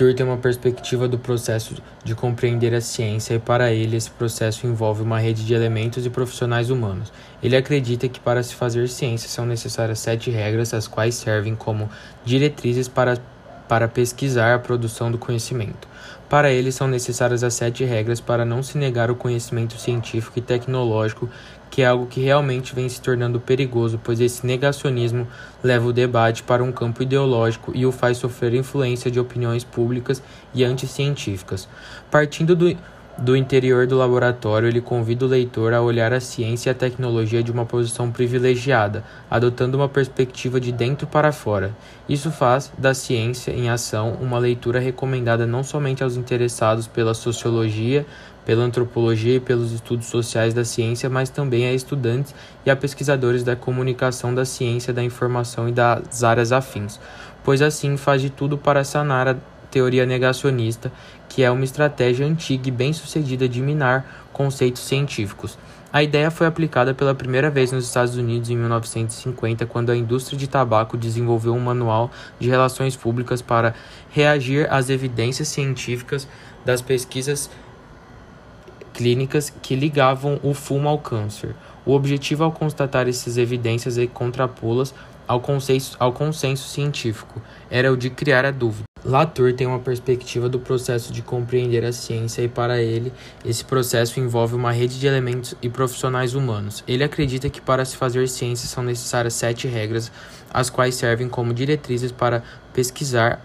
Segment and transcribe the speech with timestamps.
[0.00, 4.66] Latour tem uma perspectiva do processo de compreender a ciência e para ele esse processo
[4.66, 7.12] envolve uma rede de elementos e profissionais humanos.
[7.42, 11.90] Ele acredita que para se fazer ciência são necessárias sete regras, as quais servem como
[12.24, 13.18] diretrizes para,
[13.70, 15.86] para pesquisar a produção do conhecimento.
[16.28, 20.42] Para ele são necessárias as sete regras para não se negar o conhecimento científico e
[20.42, 21.30] tecnológico
[21.70, 25.28] que é algo que realmente vem se tornando perigoso, pois esse negacionismo
[25.62, 30.20] leva o debate para um campo ideológico e o faz sofrer influência de opiniões públicas
[30.52, 31.68] e anticientíficas.
[32.10, 32.76] Partindo do
[33.18, 37.42] do interior do laboratório, ele convida o leitor a olhar a ciência e a tecnologia
[37.42, 41.74] de uma posição privilegiada, adotando uma perspectiva de dentro para fora.
[42.08, 48.06] Isso faz da ciência em ação uma leitura recomendada não somente aos interessados pela sociologia,
[48.44, 53.42] pela antropologia e pelos estudos sociais da ciência, mas também a estudantes e a pesquisadores
[53.42, 56.98] da comunicação da ciência, da informação e das áreas afins,
[57.44, 59.36] pois assim faz de tudo para sanar a
[59.70, 60.92] teoria negacionista,
[61.28, 65.56] que é uma estratégia antiga e bem-sucedida de minar conceitos científicos.
[65.92, 70.38] A ideia foi aplicada pela primeira vez nos Estados Unidos em 1950, quando a indústria
[70.38, 73.74] de tabaco desenvolveu um manual de relações públicas para
[74.10, 76.28] reagir às evidências científicas
[76.64, 77.50] das pesquisas
[78.94, 81.56] clínicas que ligavam o fumo ao câncer.
[81.84, 84.94] O objetivo ao constatar essas evidências e contrapô-las
[85.26, 85.42] ao
[85.98, 87.40] ao consenso científico
[87.70, 88.89] era o de criar a dúvida.
[89.04, 93.12] Latour tem uma perspectiva do processo de compreender a ciência e para ele
[93.44, 96.84] esse processo envolve uma rede de elementos e profissionais humanos.
[96.86, 100.12] Ele acredita que para se fazer ciência são necessárias sete regras,
[100.52, 102.42] as quais servem como diretrizes para
[102.74, 103.40] pesquisar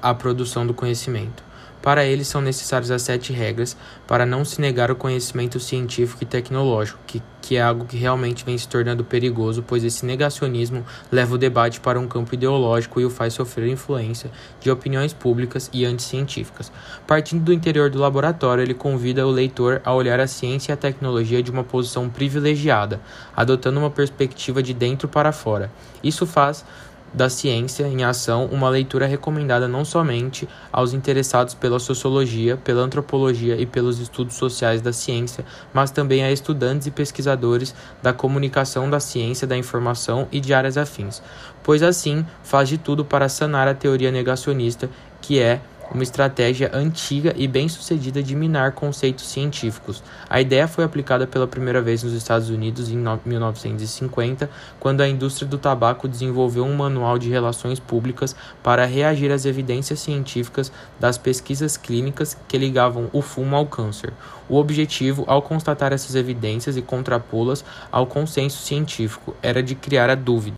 [0.00, 1.51] a produção do conhecimento.
[1.82, 6.26] Para ele, são necessárias as sete regras para não se negar o conhecimento científico e
[6.26, 11.34] tecnológico, que, que é algo que realmente vem se tornando perigoso, pois esse negacionismo leva
[11.34, 15.84] o debate para um campo ideológico e o faz sofrer influência de opiniões públicas e
[15.84, 16.70] anticientíficas.
[17.04, 20.76] Partindo do interior do laboratório, ele convida o leitor a olhar a ciência e a
[20.76, 23.00] tecnologia de uma posição privilegiada,
[23.36, 25.68] adotando uma perspectiva de dentro para fora.
[26.00, 26.64] Isso faz
[27.12, 33.56] da ciência em ação uma leitura recomendada não somente aos interessados pela sociologia, pela antropologia
[33.56, 39.00] e pelos estudos sociais da ciência, mas também a estudantes e pesquisadores da comunicação da
[39.00, 41.22] ciência, da informação e de áreas afins,
[41.62, 44.88] pois assim faz de tudo para sanar a teoria negacionista,
[45.20, 50.02] que é uma estratégia antiga e bem-sucedida de minar conceitos científicos.
[50.28, 54.48] A ideia foi aplicada pela primeira vez nos Estados Unidos em 1950,
[54.80, 60.00] quando a indústria do tabaco desenvolveu um manual de relações públicas para reagir às evidências
[60.00, 64.12] científicas das pesquisas clínicas que ligavam o fumo ao câncer.
[64.48, 70.14] O objetivo, ao constatar essas evidências e contrapô-las ao consenso científico, era de criar a
[70.14, 70.42] dúvida.